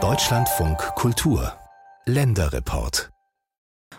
Deutschlandfunk 0.00 0.78
Kultur 0.94 1.52
Länderreport 2.06 3.10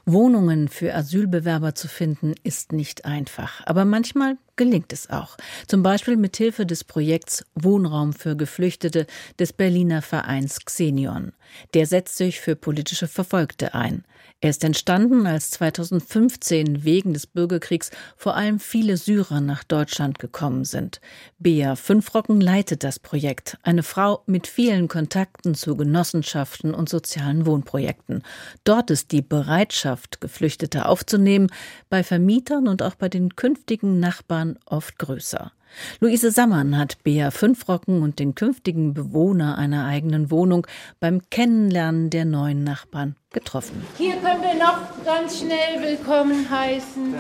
Wohnungen 0.06 0.70
für 0.70 0.96
Asylbewerber 0.96 1.76
zu 1.76 1.90
finden, 1.90 2.34
ist 2.44 2.72
nicht 2.72 3.04
einfach. 3.04 3.62
Aber 3.66 3.84
manchmal 3.84 4.38
gelingt 4.56 4.94
es 4.94 5.10
auch. 5.10 5.36
Zum 5.68 5.84
Beispiel 5.84 6.16
mit 6.16 6.38
Hilfe 6.38 6.66
des 6.66 6.86
Projekts 6.86 7.46
Wohnraum 7.56 8.14
für 8.14 8.38
Geflüchtete 8.38 9.06
des 9.38 9.52
Berliner 9.52 10.02
Vereins 10.02 10.64
Xenion. 10.64 11.34
Der 11.74 11.86
setzt 11.86 12.16
sich 12.16 12.40
für 12.40 12.56
politische 12.56 13.10
Verfolgte 13.10 13.74
ein. 13.74 14.06
Er 14.42 14.52
ist 14.52 14.64
entstanden, 14.64 15.28
als 15.28 15.52
2015 15.52 16.86
wegen 16.86 17.12
des 17.12 17.28
Bürgerkriegs 17.28 17.92
vor 18.16 18.38
allem 18.38 18.60
viele 18.60 18.96
Syrer 18.96 19.42
nach 19.42 19.66
Deutschland 19.66 20.18
gekommen 20.18 20.64
sind. 20.64 21.02
Bea 21.40 21.76
Fünfrocken 21.76 22.40
leitet 22.40 22.86
das 22.86 23.00
Projekt, 23.00 23.58
eine 23.64 23.84
Frau 23.84 24.24
mit 24.28 24.48
vielen 24.48 24.88
Kontakten 24.88 25.56
zu 25.56 25.76
Genossenschaften 25.76 26.74
und 26.74 26.88
sozialen 26.88 27.46
Wohnprojekten. 27.46 28.24
Dort 28.64 28.92
ist 28.92 29.12
die 29.12 29.22
Bereitschaft, 29.22 30.22
Geflüchtete 30.22 30.86
aufzunehmen, 30.86 31.48
bei 31.90 32.02
Vermietern 32.02 32.70
und 32.70 32.82
auch 32.82 32.96
bei 32.96 33.10
den 33.10 33.36
künftigen 33.36 34.00
Nachbarn 34.00 34.58
oft 34.66 34.98
größer. 35.00 35.52
Luise 36.00 36.32
Sammann 36.32 36.78
hat 36.78 37.04
Bea 37.04 37.32
Fünfrocken 37.32 38.02
und 38.02 38.20
den 38.20 38.36
künftigen 38.36 38.94
Bewohner 38.94 39.58
einer 39.58 39.86
eigenen 39.86 40.32
Wohnung 40.32 40.68
beim 41.00 41.22
Kennenlernen 41.30 42.10
der 42.10 42.26
neuen 42.26 42.64
Nachbarn 42.64 43.16
getroffen. 43.32 43.84
Hier 43.98 44.16
können 44.18 44.42
wir 44.42 44.56
noch 44.56 45.06
ganz 45.06 45.40
schnell 45.40 45.82
willkommen 45.82 46.50
heißen. 46.50 47.14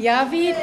Javid. 0.00 0.56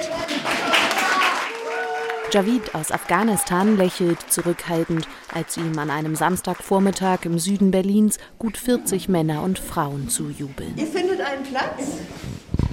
Javid 2.31 2.75
aus 2.75 2.91
Afghanistan 2.91 3.75
lächelt 3.75 4.19
zurückhaltend, 4.29 5.07
als 5.33 5.57
ihm 5.57 5.77
an 5.79 5.89
einem 5.89 6.15
Samstagvormittag 6.15 7.25
im 7.25 7.39
Süden 7.39 7.71
Berlins 7.71 8.19
gut 8.37 8.57
40 8.57 9.09
Männer 9.09 9.41
und 9.41 9.57
Frauen 9.57 10.09
zujubeln. 10.09 10.73
Ihr 10.77 10.85
findet 10.85 11.21
einen 11.21 11.43
Platz? 11.43 11.97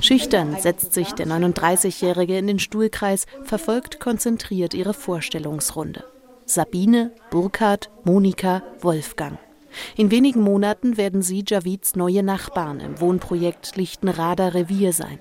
Schüchtern 0.06 0.56
setzt 0.60 0.94
sich 0.94 1.14
der 1.14 1.26
39-Jährige 1.26 2.38
in 2.38 2.46
den 2.46 2.60
Stuhlkreis, 2.60 3.26
verfolgt 3.42 3.98
konzentriert 3.98 4.72
ihre 4.72 4.94
Vorstellungsrunde. 4.94 6.04
Sabine, 6.44 7.10
Burkhard, 7.32 7.90
Monika, 8.04 8.62
Wolfgang. 8.82 9.36
In 9.96 10.12
wenigen 10.12 10.42
Monaten 10.42 10.96
werden 10.96 11.22
sie 11.22 11.42
Javids 11.44 11.96
neue 11.96 12.22
Nachbarn 12.22 12.78
im 12.78 13.00
Wohnprojekt 13.00 13.74
Lichtenrader 13.74 14.54
Revier 14.54 14.92
sein. 14.92 15.18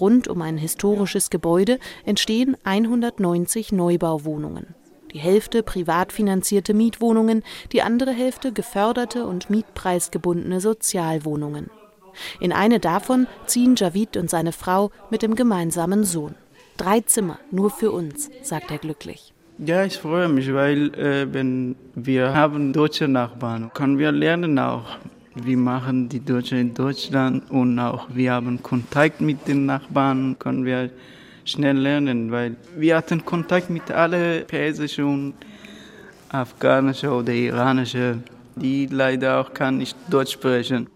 Rund 0.00 0.26
um 0.26 0.40
ein 0.40 0.56
historisches 0.56 1.28
Gebäude 1.28 1.78
entstehen 2.06 2.56
190 2.64 3.72
Neubauwohnungen. 3.72 4.74
Die 5.12 5.18
Hälfte 5.18 5.62
privat 5.62 6.12
finanzierte 6.12 6.72
Mietwohnungen, 6.72 7.42
die 7.72 7.82
andere 7.82 8.12
Hälfte 8.12 8.54
geförderte 8.54 9.26
und 9.26 9.50
mietpreisgebundene 9.50 10.62
Sozialwohnungen. 10.62 11.68
In 12.40 12.52
eine 12.52 12.80
davon 12.80 13.26
ziehen 13.46 13.74
Javid 13.76 14.16
und 14.16 14.30
seine 14.30 14.52
Frau 14.52 14.90
mit 15.10 15.22
dem 15.22 15.34
gemeinsamen 15.34 16.04
Sohn. 16.04 16.34
Drei 16.76 17.00
Zimmer, 17.00 17.38
nur 17.50 17.70
für 17.70 17.90
uns, 17.90 18.30
sagt 18.42 18.70
er 18.70 18.78
glücklich. 18.78 19.32
Ja, 19.58 19.84
ich 19.84 19.98
freue 19.98 20.28
mich, 20.28 20.52
weil 20.54 20.94
äh, 20.94 21.26
wenn 21.32 21.74
wir 21.96 22.32
haben 22.32 22.72
deutsche 22.72 23.08
Nachbarn, 23.08 23.72
können 23.74 23.98
wir 23.98 24.12
lernen 24.12 24.56
auch, 24.60 24.98
wie 25.34 25.56
machen 25.56 26.08
die 26.08 26.24
Deutschen 26.24 26.58
in 26.58 26.74
Deutschland 26.74 27.50
und 27.50 27.78
auch 27.80 28.06
wir 28.14 28.32
haben 28.32 28.62
Kontakt 28.62 29.20
mit 29.20 29.48
den 29.48 29.66
Nachbarn, 29.66 30.38
können 30.38 30.64
wir 30.64 30.90
schnell 31.44 31.76
lernen, 31.76 32.30
weil 32.30 32.56
wir 32.76 32.96
hatten 32.96 33.24
Kontakt 33.24 33.70
mit 33.70 33.90
allen 33.90 34.46
persischen 34.46 35.34
afghanischen 36.28 37.08
oder 37.08 37.32
iranischen, 37.32 38.22
die 38.54 38.86
leider 38.86 39.40
auch 39.40 39.52
kann 39.52 39.78
nicht 39.78 39.96
Deutsch 40.08 40.34
sprechen. 40.34 40.88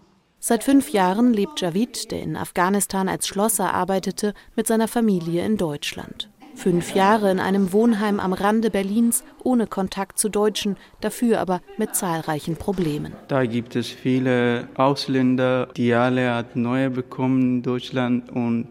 Seit 0.45 0.65
fünf 0.65 0.89
Jahren 0.89 1.31
lebt 1.31 1.61
Javid, 1.61 2.11
der 2.11 2.21
in 2.21 2.35
Afghanistan 2.35 3.07
als 3.07 3.29
Schlosser 3.29 3.73
arbeitete, 3.73 4.33
mit 4.57 4.67
seiner 4.67 4.89
Familie 4.89 5.45
in 5.45 5.55
Deutschland. 5.55 6.29
Fünf 6.53 6.93
Jahre 6.95 7.31
in 7.31 7.39
einem 7.39 7.71
Wohnheim 7.71 8.19
am 8.19 8.33
Rande 8.33 8.69
Berlins, 8.69 9.23
ohne 9.45 9.67
Kontakt 9.67 10.19
zu 10.19 10.27
Deutschen, 10.27 10.75
dafür 10.99 11.39
aber 11.39 11.61
mit 11.77 11.95
zahlreichen 11.95 12.57
Problemen. 12.57 13.13
Da 13.29 13.45
gibt 13.45 13.77
es 13.77 13.87
viele 13.87 14.67
Ausländer, 14.75 15.69
die 15.77 15.93
alle 15.93 16.35
hat 16.35 16.57
neue 16.57 16.89
bekommen 16.89 17.41
in 17.41 17.63
Deutschland 17.63 18.29
und 18.29 18.67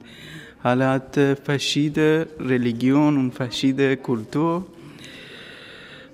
alle 0.63 0.89
hat 0.89 1.19
verschiedene 1.43 2.27
Religionen 2.39 3.17
und 3.17 3.33
verschiedene 3.33 3.97
Kultur 3.97 4.67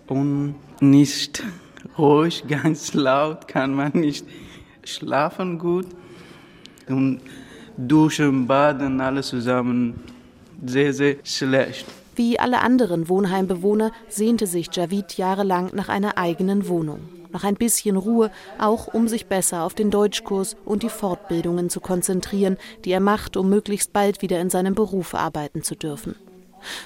und 0.07 0.55
nicht 0.79 1.43
ruhig, 1.99 2.45
ganz 2.47 2.95
laut 2.95 3.49
kann 3.49 3.75
man 3.75 3.91
nicht 3.95 4.25
schlafen 4.85 5.59
gut 5.59 5.87
und 6.89 7.21
duschen, 7.77 8.47
baden, 8.47 9.01
alles 9.01 9.29
zusammen 9.29 10.01
sehr, 10.65 10.93
sehr 10.93 11.17
schlecht. 11.25 11.87
Wie 12.17 12.39
alle 12.39 12.61
anderen 12.61 13.09
Wohnheimbewohner 13.09 13.93
sehnte 14.09 14.49
sich 14.49 14.69
Javid 14.73 15.17
jahrelang 15.17 15.71
nach 15.75 15.89
einer 15.89 16.19
eigenen 16.19 16.69
Wohnung. 16.69 17.01
Nach 17.31 17.45
ein 17.45 17.55
bisschen 17.55 17.97
Ruhe, 17.97 18.31
auch 18.59 18.93
um 18.93 19.07
sich 19.07 19.27
besser 19.27 19.63
auf 19.63 19.75
den 19.75 19.91
Deutschkurs 19.91 20.57
und 20.65 20.83
die 20.83 20.89
Fortbildungen 20.89 21.71
zu 21.71 21.81
konzentrieren, 21.81 22.57
die 22.85 22.91
er 22.91 23.01
macht, 23.01 23.37
um 23.37 23.49
möglichst 23.49 23.93
bald 23.93 24.23
wieder 24.23 24.41
in 24.41 24.51
seinem 24.51 24.75
Beruf 24.75 25.15
arbeiten 25.15 25.63
zu 25.63 25.77
dürfen. 25.77 26.17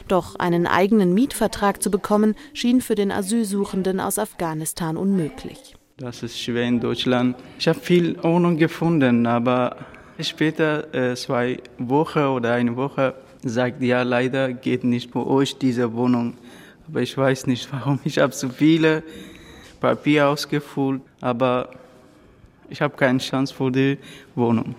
Doch 0.09 0.37
einen 0.37 0.67
eigenen 0.67 1.15
Mietvertrag 1.15 1.83
zu 1.83 1.91
bekommen, 1.91 2.35
schien 2.53 2.81
für 2.81 2.95
den 2.95 3.11
Asylsuchenden 3.11 4.01
aus 4.01 4.19
Afghanistan 4.19 4.97
unmöglich. 4.97 5.77
Das 5.97 6.23
ist 6.23 6.41
schwer 6.41 6.65
in 6.65 6.81
Deutschland. 6.81 7.37
Ich 7.59 7.69
habe 7.69 7.79
viel 7.79 8.23
Wohnung 8.23 8.57
gefunden, 8.57 9.27
aber 9.27 9.77
später, 10.19 10.93
äh, 10.95 11.15
zwei 11.15 11.59
Wochen 11.79 12.21
oder 12.21 12.55
eine 12.55 12.77
Woche, 12.77 13.15
sagt 13.43 13.83
ja, 13.83 14.03
leider 14.03 14.53
geht 14.53 14.85
nicht 14.85 15.11
bei 15.13 15.21
euch 15.21 15.59
diese 15.59 15.93
Wohnung. 15.93 16.35
Aber 16.89 17.03
ich 17.03 17.17
weiß 17.17 17.47
nicht 17.47 17.73
warum. 17.73 18.01
Ich 18.05 18.19
habe 18.19 18.33
so 18.33 18.49
viele 18.49 19.03
Papiere 19.81 20.29
ausgefüllt, 20.29 21.03
aber 21.21 21.71
ich 22.69 22.81
habe 22.81 22.97
keine 22.97 23.19
Chance 23.19 23.55
für 23.55 23.71
die 23.71 23.99
Wohnung. 24.35 24.75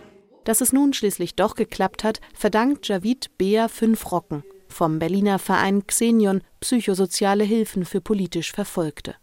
Dass 0.46 0.62
es 0.62 0.73
nun 0.73 0.94
schließlich 0.94 1.35
doch 1.35 1.56
geklappt 1.56 2.03
hat, 2.03 2.19
verdankt 2.34 2.88
Javid 2.88 3.38
Bea 3.38 3.68
fünf 3.68 4.12
Rocken 4.12 4.44
vom 4.68 5.00
Berliner 5.00 5.40
Verein 5.40 5.85
Xenion 5.85 6.41
Psychosoziale 6.59 7.44
Hilfen 7.44 7.85
für 7.85 8.02
politisch 8.02 8.52
Verfolgte. 8.52 9.16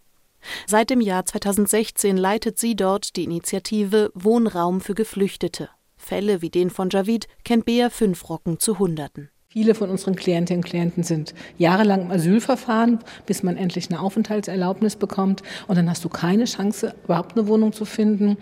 Seit 0.67 0.91
dem 0.91 1.01
Jahr 1.01 1.25
2016 1.25 2.17
leitet 2.17 2.59
sie 2.59 2.77
dort 2.77 3.17
die 3.17 3.25
Initiative 3.25 4.11
Wohnraum 4.15 4.81
für 4.81 4.95
Geflüchtete. 4.95 5.69
Fälle 5.97 6.43
wie 6.43 6.51
den 6.51 6.71
von 6.71 6.89
Javid 6.91 7.27
kennt 7.45 7.65
Bea 7.67 7.91
Fünfrocken 7.91 8.59
zu 8.59 8.79
Hunderten. 8.79 9.31
Viele 9.53 9.75
von 9.75 9.91
unseren 9.91 10.15
Klientinnen 10.15 10.63
und 10.63 10.69
Klienten 10.69 11.03
sind 11.03 11.35
jahrelang 11.59 12.03
im 12.03 12.11
Asylverfahren, 12.13 13.01
bis 13.27 13.43
man 13.43 13.57
endlich 13.57 13.91
eine 13.91 14.01
Aufenthaltserlaubnis 14.01 14.95
bekommt. 14.95 15.43
Und 15.67 15.77
dann 15.77 15.91
hast 15.91 16.05
du 16.05 16.09
keine 16.09 16.45
Chance, 16.45 16.95
überhaupt 17.03 17.37
eine 17.37 17.49
Wohnung 17.49 17.73
zu 17.73 17.85
finden. 17.85 18.37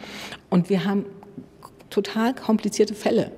Und 0.50 0.68
wir 0.68 0.84
haben 0.84 1.06
total 1.88 2.34
komplizierte 2.34 2.94
Fälle. 2.94 3.32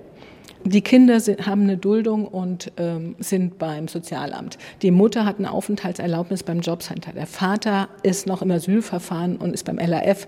Die 0.64 0.82
Kinder 0.82 1.20
sind, 1.20 1.46
haben 1.46 1.62
eine 1.62 1.78
Duldung 1.78 2.26
und 2.26 2.70
ähm, 2.76 3.16
sind 3.18 3.58
beim 3.58 3.88
Sozialamt. 3.88 4.58
Die 4.82 4.90
Mutter 4.90 5.24
hat 5.24 5.38
eine 5.38 5.50
Aufenthaltserlaubnis 5.52 6.42
beim 6.42 6.60
Jobcenter. 6.60 7.12
Der 7.12 7.26
Vater 7.26 7.88
ist 8.02 8.26
noch 8.26 8.42
im 8.42 8.50
Asylverfahren 8.50 9.36
und 9.36 9.54
ist 9.54 9.64
beim 9.64 9.78
LAF. 9.78 10.26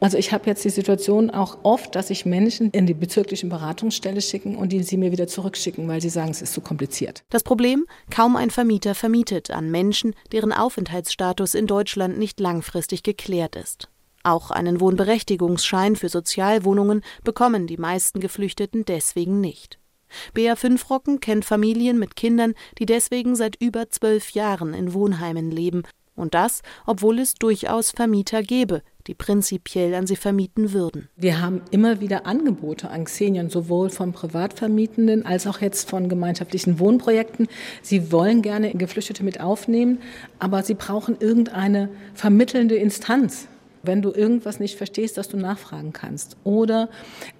Also 0.00 0.16
ich 0.16 0.32
habe 0.32 0.46
jetzt 0.46 0.64
die 0.64 0.70
Situation 0.70 1.30
auch 1.30 1.58
oft, 1.64 1.94
dass 1.94 2.10
ich 2.10 2.24
Menschen 2.24 2.70
in 2.70 2.86
die 2.86 2.94
bezirklichen 2.94 3.48
Beratungsstelle 3.48 4.20
schicken 4.20 4.56
und 4.56 4.72
die 4.72 4.82
sie 4.82 4.96
mir 4.96 5.10
wieder 5.10 5.26
zurückschicken, 5.26 5.88
weil 5.88 6.00
sie 6.00 6.08
sagen, 6.08 6.30
es 6.30 6.42
ist 6.42 6.52
zu 6.52 6.60
kompliziert. 6.60 7.24
Das 7.30 7.42
Problem, 7.42 7.84
kaum 8.10 8.36
ein 8.36 8.50
Vermieter 8.50 8.94
vermietet 8.94 9.50
an 9.50 9.70
Menschen, 9.70 10.14
deren 10.32 10.52
Aufenthaltsstatus 10.52 11.54
in 11.54 11.66
Deutschland 11.66 12.18
nicht 12.18 12.38
langfristig 12.38 13.02
geklärt 13.02 13.56
ist. 13.56 13.88
Auch 14.28 14.50
einen 14.50 14.78
Wohnberechtigungsschein 14.78 15.96
für 15.96 16.10
Sozialwohnungen 16.10 17.00
bekommen 17.24 17.66
die 17.66 17.78
meisten 17.78 18.20
Geflüchteten 18.20 18.84
deswegen 18.84 19.40
nicht. 19.40 19.78
Bea 20.34 20.54
Fünfrocken 20.54 21.20
kennt 21.20 21.46
Familien 21.46 21.98
mit 21.98 22.14
Kindern, 22.14 22.52
die 22.78 22.84
deswegen 22.84 23.36
seit 23.36 23.56
über 23.58 23.88
zwölf 23.88 24.32
Jahren 24.32 24.74
in 24.74 24.92
Wohnheimen 24.92 25.50
leben, 25.50 25.84
und 26.14 26.34
das, 26.34 26.60
obwohl 26.84 27.20
es 27.20 27.34
durchaus 27.34 27.90
Vermieter 27.92 28.42
gäbe, 28.42 28.82
die 29.06 29.14
prinzipiell 29.14 29.94
an 29.94 30.06
sie 30.06 30.16
vermieten 30.16 30.74
würden. 30.74 31.08
Wir 31.16 31.40
haben 31.40 31.62
immer 31.70 32.00
wieder 32.00 32.26
Angebote 32.26 32.90
an 32.90 33.06
Xenion, 33.06 33.48
sowohl 33.48 33.88
von 33.88 34.12
Privatvermietenden 34.12 35.24
als 35.24 35.46
auch 35.46 35.62
jetzt 35.62 35.88
von 35.88 36.10
gemeinschaftlichen 36.10 36.78
Wohnprojekten. 36.78 37.48
Sie 37.80 38.12
wollen 38.12 38.42
gerne 38.42 38.72
Geflüchtete 38.74 39.24
mit 39.24 39.40
aufnehmen, 39.40 40.02
aber 40.38 40.64
sie 40.64 40.74
brauchen 40.74 41.16
irgendeine 41.18 41.88
vermittelnde 42.12 42.74
Instanz 42.74 43.48
wenn 43.88 44.02
du 44.02 44.12
irgendwas 44.12 44.60
nicht 44.60 44.76
verstehst, 44.76 45.18
dass 45.18 45.28
du 45.28 45.36
nachfragen 45.36 45.92
kannst. 45.92 46.36
Oder 46.44 46.88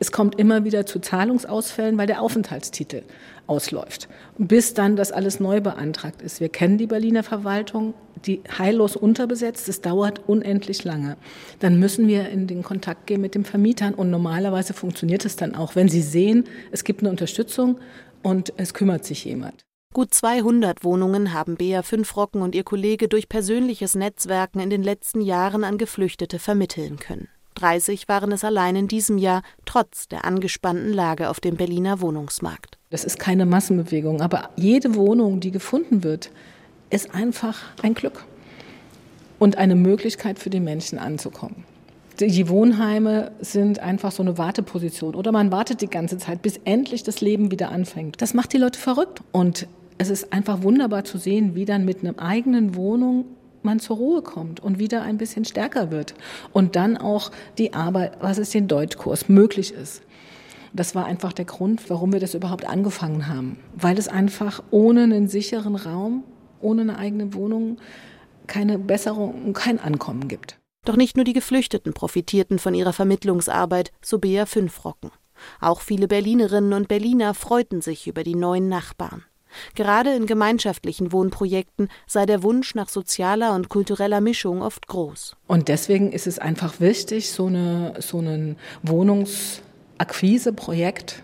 es 0.01 0.11
kommt 0.11 0.41
immer 0.41 0.65
wieder 0.65 0.87
zu 0.87 0.99
Zahlungsausfällen, 0.99 1.97
weil 1.97 2.09
der 2.09 2.21
Aufenthaltstitel 2.21 3.03
ausläuft, 3.47 4.09
bis 4.37 4.75
dann 4.75 4.97
das 4.97 5.13
alles 5.13 5.39
neu 5.39 5.61
beantragt 5.61 6.23
ist. 6.23 6.41
Wir 6.41 6.49
kennen 6.49 6.79
die 6.79 6.87
Berliner 6.87 7.23
Verwaltung, 7.23 7.95
die 8.27 8.41
heillos 8.59 8.97
unterbesetzt, 8.97 9.69
es 9.69 9.81
dauert 9.81 10.23
unendlich 10.27 10.85
lange. 10.85 11.17
Dann 11.61 11.79
müssen 11.79 12.09
wir 12.09 12.29
in 12.29 12.47
den 12.47 12.63
Kontakt 12.63 13.07
gehen 13.07 13.21
mit 13.21 13.35
den 13.35 13.45
Vermietern 13.45 13.95
und 13.95 14.11
normalerweise 14.11 14.75
funktioniert 14.75 15.25
es 15.25 15.37
dann 15.37 15.55
auch, 15.55 15.77
wenn 15.77 15.89
sie 15.89 16.03
sehen, 16.03 16.45
es 16.73 16.83
gibt 16.83 17.01
eine 17.01 17.11
Unterstützung 17.11 17.79
und 18.23 18.53
es 18.57 18.75
kümmert 18.75 19.05
sich 19.05 19.25
jemand. 19.25 19.68
Gut 19.95 20.13
200 20.13 20.85
Wohnungen 20.85 21.33
haben 21.33 21.57
Bea 21.57 21.83
Fünfrocken 21.83 22.43
und 22.43 22.55
ihr 22.55 22.63
Kollege 22.63 23.09
durch 23.09 23.29
persönliches 23.29 23.95
Netzwerken 23.95 24.61
in 24.61 24.69
den 24.69 24.83
letzten 24.83 25.23
Jahren 25.23 25.65
an 25.65 25.79
Geflüchtete 25.79 26.39
vermitteln 26.39 26.99
können. 26.99 27.29
30 27.55 28.07
waren 28.07 28.31
es 28.31 28.45
allein 28.45 28.77
in 28.77 28.87
diesem 28.87 29.17
Jahr, 29.19 29.43
trotz 29.65 30.07
der 30.07 30.27
angespannten 30.27 30.93
Lage 30.93 31.31
auf 31.31 31.41
dem 31.41 31.57
Berliner 31.57 32.01
Wohnungsmarkt. 32.01 32.79
Das 32.91 33.03
ist 33.03 33.19
keine 33.19 33.47
Massenbewegung, 33.47 34.21
aber 34.21 34.51
jede 34.57 34.95
Wohnung, 34.95 35.41
die 35.41 35.51
gefunden 35.51 36.05
wird, 36.05 36.31
ist 36.91 37.15
einfach 37.15 37.59
ein 37.83 37.95
Glück 37.95 38.25
und 39.39 39.57
eine 39.57 39.75
Möglichkeit 39.75 40.39
für 40.39 40.51
die 40.51 40.61
Menschen 40.61 40.99
anzukommen. 40.99 41.65
Die 42.21 42.49
Wohnheime 42.49 43.31
sind 43.41 43.79
einfach 43.79 44.11
so 44.11 44.25
eine 44.25 44.39
Warteposition 44.39 45.15
oder 45.15 45.31
man 45.31 45.53
wartet 45.53 45.81
die 45.81 45.89
ganze 45.89 46.19
Zeit, 46.19 46.43
bis 46.43 46.59
endlich 46.65 47.05
das 47.05 47.21
Leben 47.21 47.53
wieder 47.53 47.71
anfängt. 47.71 48.21
Das 48.21 48.35
macht 48.35 48.53
die 48.53 48.59
Leute 48.59 48.79
verrückt 48.79 49.23
und 49.31 49.69
es 49.99 50.11
ist 50.11 50.33
einfach 50.33 50.63
wunderbar 50.63 51.05
zu 51.05 51.19
sehen, 51.19 51.55
wie 51.55 51.65
dann 51.65 51.85
mit 51.85 52.01
einer 52.01 52.19
eigenen 52.19 52.75
Wohnung 52.75 53.27
man 53.63 53.81
zur 53.81 53.97
Ruhe 53.97 54.23
kommt 54.23 54.61
und 54.61 54.79
wieder 54.79 55.03
ein 55.03 55.19
bisschen 55.19 55.45
stärker 55.45 55.91
wird. 55.91 56.15
Und 56.53 56.77
dann 56.77 56.97
auch 56.97 57.31
die 57.59 57.75
Arbeit, 57.75 58.19
was 58.21 58.39
ist 58.39 58.55
den 58.55 58.69
Deutschkurs, 58.69 59.29
möglich 59.29 59.73
ist. 59.73 60.03
Das 60.73 60.95
war 60.95 61.07
einfach 61.07 61.33
der 61.33 61.45
Grund, 61.45 61.91
warum 61.91 62.13
wir 62.13 62.21
das 62.21 62.35
überhaupt 62.35 62.67
angefangen 62.67 63.27
haben. 63.27 63.59
Weil 63.75 63.99
es 63.99 64.09
einfach 64.09 64.63
ohne 64.71 65.03
einen 65.03 65.29
sicheren 65.29 65.75
Raum, 65.75 66.25
ohne 66.61 66.83
eine 66.83 66.99
eigene 66.99 67.35
Wohnung 67.35 67.79
keine 68.47 68.79
Besserung 68.79 69.45
und 69.45 69.53
kein 69.53 69.79
Ankommen 69.79 70.29
gibt. 70.29 70.59
Doch 70.85 70.97
nicht 70.97 71.17
nur 71.17 71.25
die 71.25 71.35
Geflüchteten 71.35 71.93
profitierten 71.93 72.59
von 72.59 72.75
ihrer 72.75 72.93
Vermittlungsarbeit, 72.93 73.93
so 74.01 74.19
Bea 74.19 74.47
Fünfrocken. 74.47 75.11
Auch 75.61 75.83
viele 75.83 76.09
Berlinerinnen 76.09 76.73
und 76.73 76.89
Berliner 76.89 77.35
freuten 77.35 77.83
sich 77.83 78.07
über 78.07 78.25
die 78.25 78.35
neuen 78.35 78.69
Nachbarn. 78.69 79.25
Gerade 79.75 80.15
in 80.15 80.27
gemeinschaftlichen 80.27 81.13
Wohnprojekten 81.13 81.89
sei 82.07 82.27
der 82.27 82.43
Wunsch 82.43 82.75
nach 82.75 82.89
sozialer 82.89 83.55
und 83.55 83.69
kultureller 83.69 84.21
Mischung 84.21 84.63
oft 84.63 84.89
groß. 84.89 85.37
Und 85.47 85.69
deswegen 85.69 86.11
ist 86.13 86.27
es 86.27 86.39
einfach 86.39 86.81
wichtig, 86.81 87.31
so, 87.31 87.47
eine, 87.47 87.95
so 87.99 88.21
ein 88.21 88.57
Wohnungsakquiseprojekt 88.83 91.23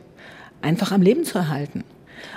einfach 0.62 0.92
am 0.92 1.02
Leben 1.02 1.24
zu 1.24 1.38
erhalten. 1.38 1.84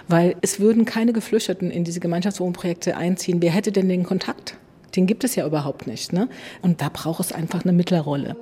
Weil 0.07 0.35
es 0.41 0.59
würden 0.59 0.85
keine 0.85 1.13
Geflüchteten 1.13 1.71
in 1.71 1.83
diese 1.83 1.99
Gemeinschaftswohnprojekte 1.99 2.97
einziehen. 2.97 3.41
Wer 3.41 3.51
hätte 3.51 3.71
denn 3.71 3.89
den 3.89 4.03
Kontakt? 4.03 4.57
Den 4.95 5.05
gibt 5.05 5.23
es 5.23 5.35
ja 5.35 5.45
überhaupt 5.45 5.87
nicht. 5.87 6.13
Ne? 6.13 6.29
Und 6.61 6.81
da 6.81 6.89
braucht 6.91 7.19
es 7.19 7.31
einfach 7.31 7.63
eine 7.63 7.73
Mittlerrolle. 7.73 8.35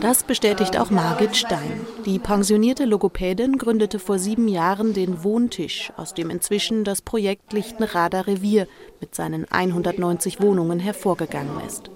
Das 0.00 0.22
bestätigt 0.22 0.78
auch 0.78 0.90
Margit 0.90 1.36
Stein. 1.36 1.80
Die 2.06 2.18
pensionierte 2.18 2.84
Logopädin 2.84 3.58
gründete 3.58 3.98
vor 3.98 4.18
sieben 4.18 4.48
Jahren 4.48 4.94
den 4.94 5.24
Wohntisch, 5.24 5.92
aus 5.96 6.14
dem 6.14 6.30
inzwischen 6.30 6.84
das 6.84 7.02
Projekt 7.02 7.52
Lichtenrader 7.52 8.26
Revier 8.26 8.66
mit 9.00 9.14
seinen 9.14 9.50
190 9.50 10.40
Wohnungen 10.40 10.78
hervorgegangen 10.78 11.60
ist. 11.66 11.90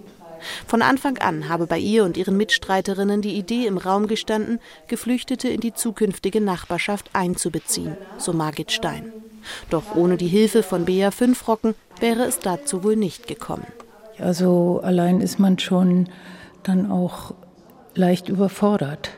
Von 0.67 0.83
Anfang 0.83 1.19
an 1.19 1.49
habe 1.49 1.67
bei 1.67 1.79
ihr 1.79 2.05
und 2.05 2.17
ihren 2.17 2.37
Mitstreiterinnen 2.37 3.23
die 3.23 3.37
Idee 3.37 3.67
im 3.67 3.79
Raum 3.79 4.09
gestanden, 4.09 4.59
Geflüchtete 4.89 5.49
in 5.49 5.61
die 5.61 5.73
zukünftige 5.73 6.41
Nachbarschaft 6.41 7.11
einzubeziehen, 7.13 7.97
so 8.19 8.33
Margit 8.33 8.73
Stein. 8.73 9.13
Doch 9.71 9.95
ohne 9.95 10.17
die 10.17 10.29
Hilfe 10.29 10.63
von 10.63 10.85
Bea 10.85 11.11
Fünfrocken 11.11 11.75
wäre 12.01 12.25
es 12.25 12.39
dazu 12.41 12.85
wohl 12.85 12.97
nicht 12.97 13.27
gekommen. 13.27 13.67
Also 14.19 14.81
allein 14.83 15.21
ist 15.21 15.39
man 15.39 15.59
schon 15.59 16.09
dann 16.63 16.91
auch 16.91 17.35
leicht 17.95 18.29
überfordert. 18.29 19.11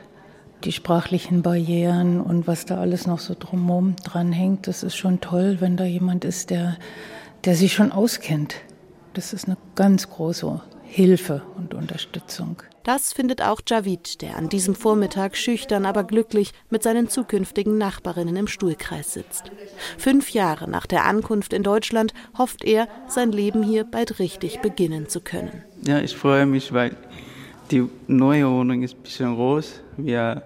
Die 0.63 0.71
sprachlichen 0.71 1.41
Barrieren 1.41 2.21
und 2.21 2.47
was 2.47 2.65
da 2.65 2.77
alles 2.77 3.05
noch 3.05 3.19
so 3.19 3.35
drumherum 3.37 3.95
dran 3.97 4.31
hängt, 4.31 4.67
das 4.67 4.83
ist 4.83 4.95
schon 4.95 5.21
toll, 5.21 5.57
wenn 5.59 5.77
da 5.77 5.83
jemand 5.83 6.25
ist, 6.25 6.49
der, 6.49 6.77
der 7.43 7.55
sich 7.55 7.73
schon 7.73 7.91
auskennt. 7.91 8.55
Das 9.13 9.31
ist 9.31 9.45
eine 9.45 9.57
ganz 9.75 10.09
große 10.09 10.61
Hilfe 10.83 11.41
und 11.57 11.73
Unterstützung. 11.73 12.61
Das 12.83 13.13
findet 13.13 13.41
auch 13.41 13.61
Javid, 13.65 14.21
der 14.21 14.37
an 14.37 14.47
diesem 14.47 14.75
Vormittag 14.75 15.35
schüchtern, 15.35 15.85
aber 15.85 16.03
glücklich 16.03 16.51
mit 16.69 16.83
seinen 16.83 17.09
zukünftigen 17.09 17.77
Nachbarinnen 17.77 18.35
im 18.35 18.47
Stuhlkreis 18.47 19.13
sitzt. 19.13 19.51
Fünf 19.97 20.29
Jahre 20.29 20.69
nach 20.69 20.85
der 20.85 21.05
Ankunft 21.05 21.53
in 21.53 21.63
Deutschland 21.63 22.13
hofft 22.37 22.63
er, 22.63 22.87
sein 23.07 23.31
Leben 23.31 23.63
hier 23.63 23.85
bald 23.85 24.19
richtig 24.19 24.61
beginnen 24.61 25.09
zu 25.09 25.19
können. 25.19 25.63
Ja, 25.85 25.99
ich 25.99 26.15
freue 26.15 26.45
mich, 26.45 26.73
weil 26.73 26.95
die 27.71 27.87
neue 28.07 28.49
Wohnung 28.49 28.83
ist 28.83 28.95
ein 28.95 29.03
bisschen 29.03 29.35
groß. 29.35 29.81
Wir 29.97 30.43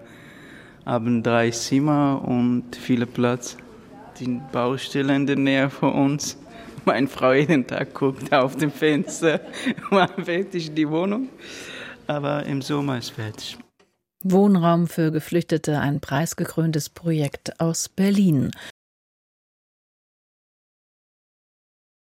haben 0.86 1.22
drei 1.22 1.50
Zimmer 1.50 2.22
und 2.26 2.76
viel 2.76 3.06
Platz. 3.06 3.56
Die 4.18 4.40
Baustelle 4.52 5.14
in 5.14 5.26
der 5.26 5.36
Nähe 5.36 5.70
von 5.70 5.92
uns 5.92 6.36
meine 6.84 7.08
Frau 7.08 7.32
jeden 7.32 7.66
Tag 7.66 7.94
guckt 7.94 8.32
auf 8.32 8.56
dem 8.56 8.70
Fenster, 8.70 9.40
wann 9.90 10.24
fertig 10.24 10.74
die 10.74 10.88
Wohnung. 10.88 11.28
Aber 12.06 12.44
im 12.46 12.62
Sommer 12.62 12.98
ist 12.98 13.10
fertig. 13.10 13.58
Wohnraum 14.22 14.86
für 14.86 15.10
Geflüchtete, 15.10 15.78
ein 15.78 16.00
preisgekröntes 16.00 16.90
Projekt 16.90 17.60
aus 17.60 17.88
Berlin. 17.88 18.50